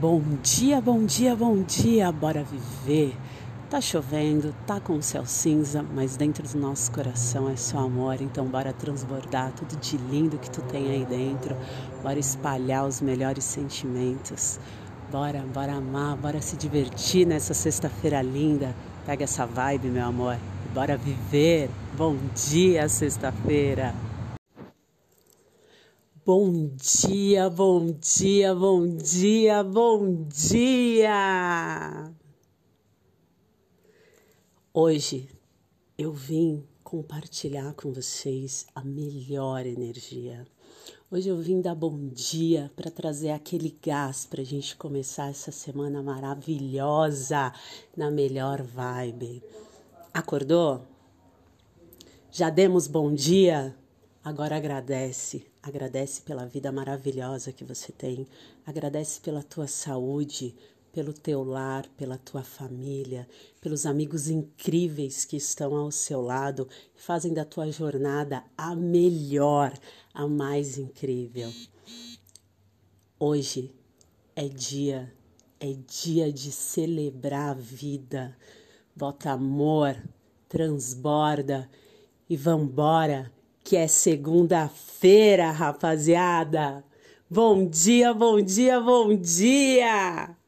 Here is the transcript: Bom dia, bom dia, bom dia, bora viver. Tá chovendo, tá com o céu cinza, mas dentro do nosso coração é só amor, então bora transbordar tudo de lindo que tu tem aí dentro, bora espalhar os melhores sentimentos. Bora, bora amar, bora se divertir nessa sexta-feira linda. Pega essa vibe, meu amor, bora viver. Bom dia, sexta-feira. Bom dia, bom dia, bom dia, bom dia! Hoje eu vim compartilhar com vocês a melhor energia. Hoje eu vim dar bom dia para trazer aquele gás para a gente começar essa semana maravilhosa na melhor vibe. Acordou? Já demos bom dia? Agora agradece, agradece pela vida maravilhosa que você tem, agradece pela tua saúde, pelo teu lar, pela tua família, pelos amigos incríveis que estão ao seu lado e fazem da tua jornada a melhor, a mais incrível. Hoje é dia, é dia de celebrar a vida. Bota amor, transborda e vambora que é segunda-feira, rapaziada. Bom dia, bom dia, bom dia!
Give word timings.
Bom 0.00 0.22
dia, 0.42 0.80
bom 0.80 1.04
dia, 1.04 1.36
bom 1.36 1.62
dia, 1.62 2.10
bora 2.10 2.42
viver. 2.42 3.14
Tá 3.68 3.82
chovendo, 3.82 4.54
tá 4.66 4.80
com 4.80 4.94
o 4.94 5.02
céu 5.02 5.26
cinza, 5.26 5.84
mas 5.94 6.16
dentro 6.16 6.42
do 6.48 6.58
nosso 6.58 6.90
coração 6.90 7.50
é 7.50 7.56
só 7.56 7.80
amor, 7.80 8.16
então 8.22 8.46
bora 8.46 8.72
transbordar 8.72 9.52
tudo 9.52 9.78
de 9.78 9.98
lindo 9.98 10.38
que 10.38 10.48
tu 10.48 10.62
tem 10.62 10.90
aí 10.90 11.04
dentro, 11.04 11.54
bora 12.02 12.18
espalhar 12.18 12.86
os 12.86 13.02
melhores 13.02 13.44
sentimentos. 13.44 14.58
Bora, 15.12 15.44
bora 15.52 15.74
amar, 15.74 16.16
bora 16.16 16.40
se 16.40 16.56
divertir 16.56 17.26
nessa 17.26 17.52
sexta-feira 17.52 18.22
linda. 18.22 18.74
Pega 19.04 19.24
essa 19.24 19.44
vibe, 19.44 19.88
meu 19.88 20.06
amor, 20.06 20.38
bora 20.72 20.96
viver. 20.96 21.68
Bom 21.94 22.16
dia, 22.34 22.88
sexta-feira. 22.88 23.94
Bom 26.22 26.68
dia, 26.76 27.48
bom 27.48 27.92
dia, 27.92 28.54
bom 28.54 28.86
dia, 28.94 29.64
bom 29.64 30.26
dia! 30.28 32.12
Hoje 34.74 35.30
eu 35.96 36.12
vim 36.12 36.62
compartilhar 36.84 37.72
com 37.72 37.90
vocês 37.90 38.66
a 38.74 38.84
melhor 38.84 39.64
energia. 39.64 40.46
Hoje 41.10 41.30
eu 41.30 41.38
vim 41.38 41.62
dar 41.62 41.74
bom 41.74 42.08
dia 42.08 42.70
para 42.76 42.90
trazer 42.90 43.30
aquele 43.30 43.74
gás 43.82 44.26
para 44.26 44.42
a 44.42 44.44
gente 44.44 44.76
começar 44.76 45.30
essa 45.30 45.50
semana 45.50 46.02
maravilhosa 46.02 47.50
na 47.96 48.10
melhor 48.10 48.60
vibe. 48.60 49.42
Acordou? 50.12 50.82
Já 52.30 52.50
demos 52.50 52.86
bom 52.86 53.10
dia? 53.14 53.74
Agora 54.22 54.56
agradece, 54.56 55.46
agradece 55.62 56.20
pela 56.20 56.44
vida 56.44 56.70
maravilhosa 56.70 57.52
que 57.52 57.64
você 57.64 57.90
tem, 57.90 58.28
agradece 58.66 59.18
pela 59.18 59.42
tua 59.42 59.66
saúde, 59.66 60.54
pelo 60.92 61.14
teu 61.14 61.42
lar, 61.42 61.86
pela 61.96 62.18
tua 62.18 62.42
família, 62.42 63.26
pelos 63.62 63.86
amigos 63.86 64.28
incríveis 64.28 65.24
que 65.24 65.38
estão 65.38 65.74
ao 65.74 65.90
seu 65.90 66.20
lado 66.20 66.68
e 66.94 67.00
fazem 67.00 67.32
da 67.32 67.46
tua 67.46 67.72
jornada 67.72 68.44
a 68.58 68.74
melhor, 68.74 69.72
a 70.12 70.28
mais 70.28 70.76
incrível. 70.76 71.50
Hoje 73.18 73.74
é 74.36 74.46
dia, 74.48 75.10
é 75.58 75.72
dia 75.72 76.30
de 76.30 76.52
celebrar 76.52 77.52
a 77.52 77.54
vida. 77.54 78.36
Bota 78.94 79.30
amor, 79.30 79.96
transborda 80.46 81.70
e 82.28 82.36
vambora 82.36 83.32
que 83.70 83.76
é 83.76 83.86
segunda-feira, 83.86 85.52
rapaziada. 85.52 86.82
Bom 87.30 87.64
dia, 87.64 88.12
bom 88.12 88.42
dia, 88.42 88.80
bom 88.80 89.14
dia! 89.14 90.39